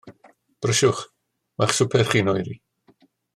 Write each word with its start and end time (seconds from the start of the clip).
Brysiwch, 0.65 1.03
mae'ch 1.59 1.75
swper 1.81 2.05
chi'n 2.15 2.33
oeri. 2.35 2.57